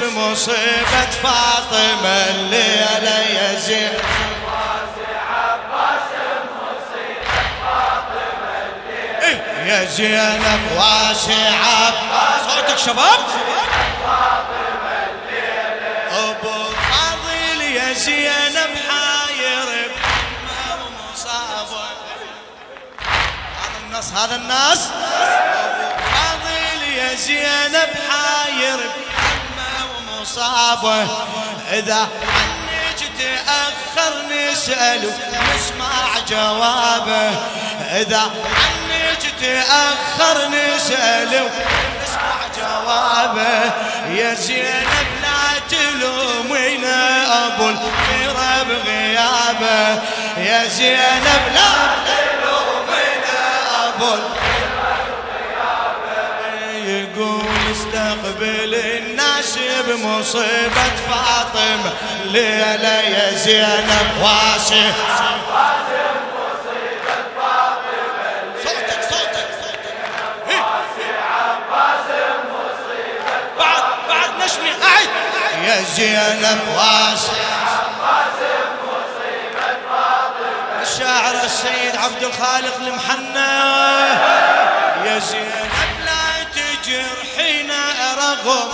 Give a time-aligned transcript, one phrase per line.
[0.00, 3.20] بمصيبة فاطمة الليلة
[9.22, 11.92] إيه، يا زينب واسعة.
[12.48, 13.20] صوتك شباب.
[16.12, 19.90] أبو فاضل يا زينب حاير.
[19.90, 21.84] بحمى ومصابه
[23.60, 24.88] هذا النص هذا الناس.
[24.88, 28.80] أبو فاضل يا زينب حاير.
[30.36, 31.08] ومصابه
[31.72, 37.30] إذا عنك تاخر نسال نسمع جوابه.
[37.92, 41.32] إذا عنك تاخر نسال
[42.02, 43.72] نسمع جوابه.
[44.08, 46.98] يا زينب لا تلومينا
[47.46, 48.36] أبو الخير
[48.68, 50.02] بغيابه
[50.36, 51.72] يا زينب لا
[52.06, 53.40] تلومينا
[53.86, 54.30] أبو الخير
[56.86, 58.99] يقول استقبل الناس
[59.90, 61.92] بمصيبة فاطمة
[62.24, 64.90] ليلة يا زينب واسع
[75.64, 77.32] يا زينب واسع
[80.82, 83.60] الشاعر السيد عبد الخالق المحنى
[85.04, 85.70] يا زينب
[86.04, 87.80] لا تجرحينا
[88.18, 88.70] رغم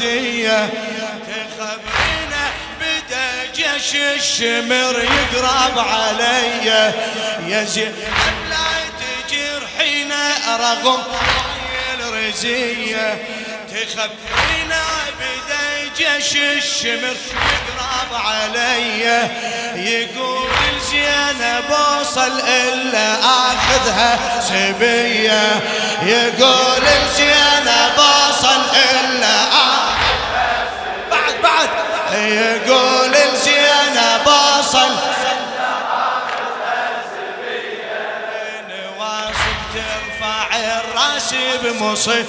[0.00, 0.68] الرزية
[1.26, 2.44] تخبرينا
[2.80, 6.66] بدا جيش الشمر يقرب علي.
[7.46, 7.94] يا زينب
[8.50, 8.56] لا
[9.28, 11.02] تجرحينا رغم
[12.00, 13.24] الرزية.
[13.68, 14.82] تخبرينا
[15.18, 19.28] بدا جيش الشمر يقرب علي.
[19.76, 20.50] يقول
[20.90, 25.60] زينب اوصل إلا آخذها سبية.
[26.02, 26.84] يقول
[27.16, 27.98] زينب
[41.32, 42.26] الراس بمصيبة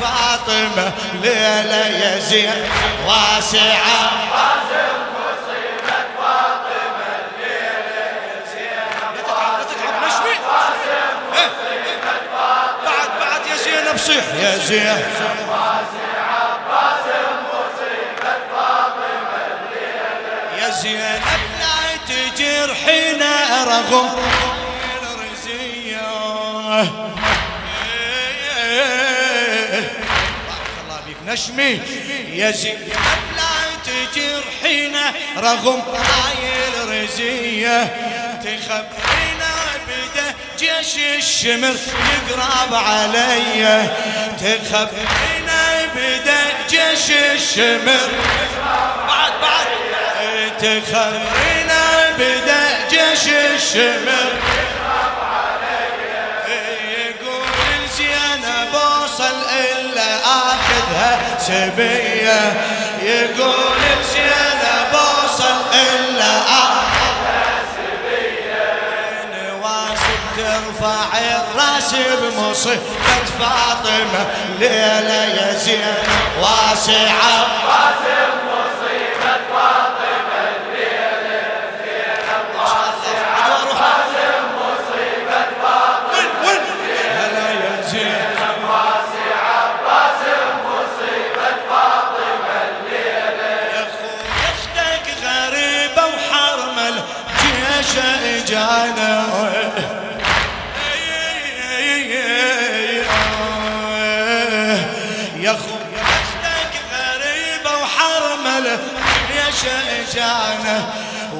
[0.00, 0.92] فاطمة
[1.22, 2.64] ليلة يا زين
[3.06, 4.10] واسعة
[13.96, 15.02] صيح يا زين
[20.58, 21.22] يا زينب
[21.60, 24.10] لا تجرحينا رغم.
[25.02, 27.05] الرزية
[31.36, 31.80] نشمي
[32.32, 32.88] يا زينب
[33.36, 33.52] لا
[33.86, 36.42] تجرحينا رغم هاي
[36.82, 37.84] الرزية
[38.44, 39.52] تخبرينا
[39.88, 41.76] بدا جيش الشمر
[42.12, 43.88] يقرب علي
[44.38, 45.60] تخبرينا
[45.96, 48.08] بدا جيش الشمر.
[49.08, 49.66] بعد بعد.
[50.58, 54.55] تخبرينا بدا جيش الشمر.
[61.46, 62.52] سبيه
[63.02, 63.76] يقول
[65.72, 74.26] إلا اخذها سبيه نواصب ترفع الرأس بمصيبة فاطمة
[74.58, 75.96] ليلة يا زينب
[76.40, 77.45] واسعة
[109.64, 110.84] اجانا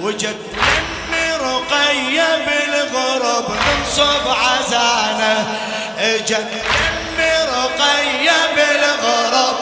[0.02, 5.56] وجد امي رقية بالغرب منصب عزانه
[5.98, 6.48] إجت
[6.88, 9.56] امي رقية بالغرب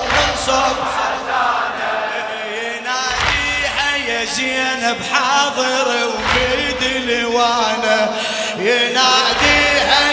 [2.53, 8.17] يناديها يا زينب حاضر وبيد الوانه
[8.59, 10.11] يناديها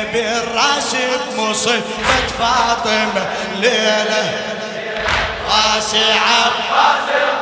[0.00, 0.96] شيب الراس
[1.36, 1.82] بمصيبة
[2.38, 3.26] فاطمة
[3.56, 4.32] ليلة.
[5.48, 7.39] واسعة يا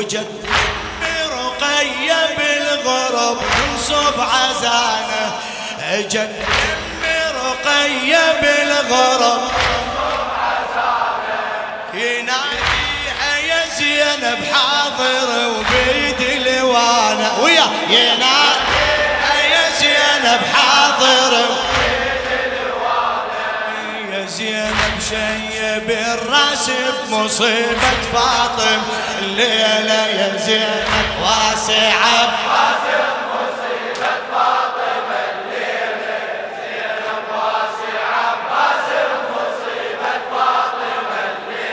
[0.00, 0.26] وجد
[1.26, 5.32] رقية بالغرب تنصب عزانة
[5.92, 6.30] اجت
[7.44, 9.40] رقية بالغرب
[11.94, 17.32] يناديها يا زينب حاضر وبيد لوانا.
[17.42, 21.59] ويا يناديها يا زينب حاضر
[25.10, 26.70] شيب الراس
[27.08, 28.82] بمصيبة فاطم.
[29.22, 32.30] الليلة يا زينب واسعة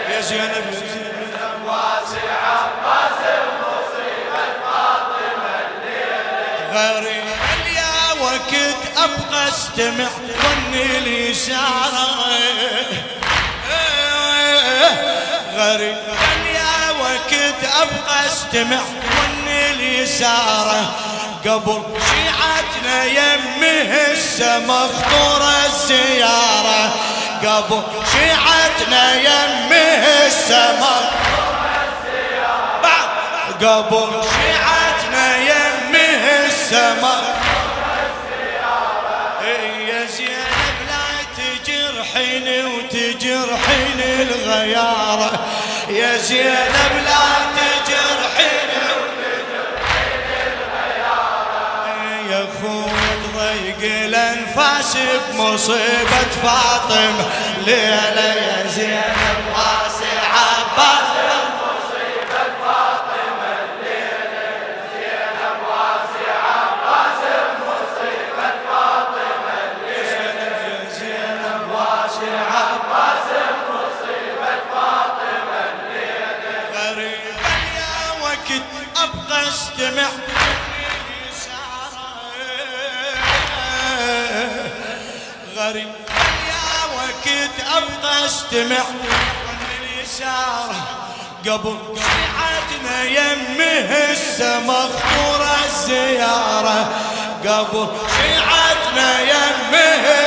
[0.10, 0.66] يا زينب
[1.68, 2.68] واسعة.
[6.74, 8.14] غريب يا
[8.98, 10.08] ابقى استمع
[10.42, 12.08] ظني الاشاره
[15.68, 15.98] غريب
[16.56, 20.92] يا وقت ابقى استمع ظني الاشاره
[21.46, 23.98] قبل شيعتنا يمه
[24.68, 26.92] مخطورة الزيارة.
[27.44, 27.82] قبل
[28.12, 31.12] شيعتنا يمه السما
[32.84, 33.10] بعد
[33.66, 37.22] قبل شيعتنا يمه السما
[42.18, 45.40] تجرحيني وتجرحيني الغيارة
[45.90, 47.28] يا زينب لا
[47.58, 48.78] تجرحيني
[52.32, 54.98] يا خويا تضيق الانفاس
[55.32, 57.26] بمصيبة فاطمة.
[57.66, 59.27] ليلة يا زينب
[88.28, 88.84] ابقى استمع
[89.80, 90.76] الإشارة
[91.48, 96.90] قبل شيعتنا يمه السما مخطورة الزيارة.
[97.46, 97.88] قبل
[98.18, 100.27] شيعتنا يمه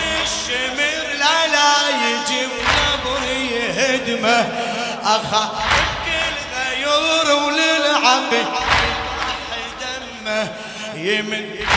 [0.51, 4.49] الشمر لا لا يجي وقبر يهدمه
[5.03, 8.45] أخاطبك الغيور وللعقيل
[8.81, 10.47] يضحي دمه
[10.95, 11.67] يمنون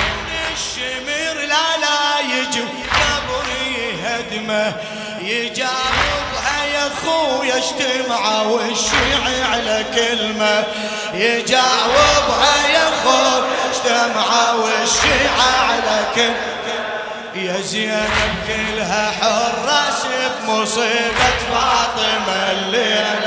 [0.52, 3.46] الشمر لا لا يجي وقبر
[3.78, 4.72] يهدمه
[5.20, 10.64] يجاوبها يا خويا اجتمع والشيعي على كلمة.
[11.14, 16.53] يجاوبها يا خويا اجتمع والشيعة على كلمة.
[17.36, 18.10] يا زينب
[18.48, 20.06] كلها حراس
[20.46, 23.23] بمصيبة فاطمة الليلة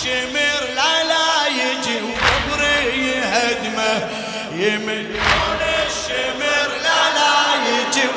[0.00, 4.08] الشمر لا لا يجي وقبري يهدمه.
[4.52, 7.34] يمنون الشمر لا لا
[7.68, 8.08] يجي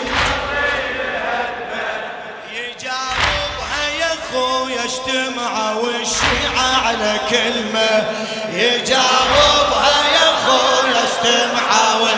[2.54, 7.92] يجاوبها يا خويا اجتمعوا الشيعة على كلمة.
[8.54, 12.10] يجاوبها يا خويا استمعوا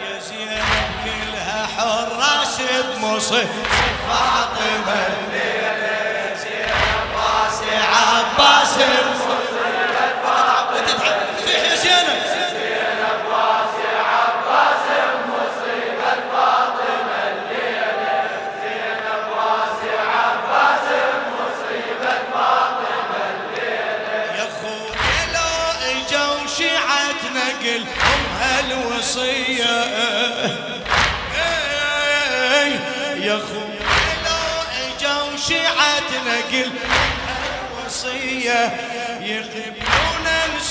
[0.00, 2.56] يا زينب كلها حراس
[2.96, 3.46] بمصير
[8.78, 9.09] عباس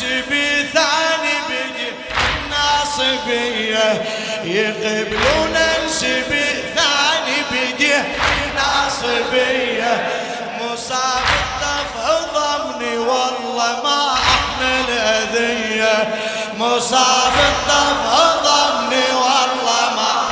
[0.01, 1.91] انسبي ثاني بدي
[2.35, 4.03] الناصبية
[4.43, 7.93] يقبلون انسبي ثاني بدي
[8.45, 10.07] الناصبية
[10.61, 11.93] مصاب الطف
[12.33, 16.15] ضمني والله ما احمل اذية
[16.57, 18.01] مصاب الطف
[18.43, 20.29] ضمني والله ما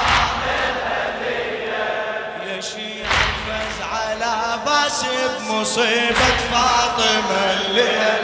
[3.47, 5.05] فز على باس
[5.39, 8.16] بمصيبة فاطمة الليلة.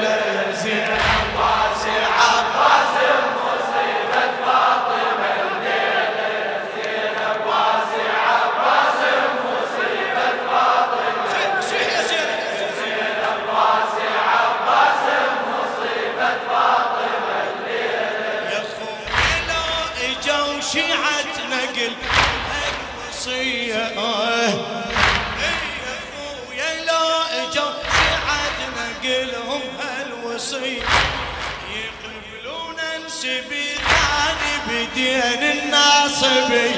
[33.23, 36.71] يقبلون ثاني بدين الناصبي.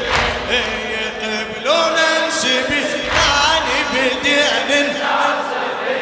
[0.93, 5.99] يقبلون انسبي ثاني بدين الناصبي.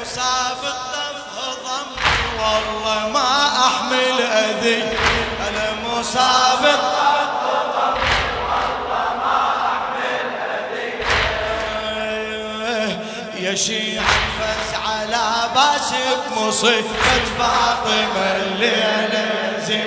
[0.00, 1.18] مصاب الطف
[2.38, 3.30] والله ما
[3.66, 4.82] أحمل أذي.
[5.48, 6.91] أنا مصاب الطف
[13.52, 14.04] يا شيعة
[14.38, 15.92] فز على باس
[16.30, 16.88] بمصيبة
[17.38, 19.86] فاطمة الليلة زين.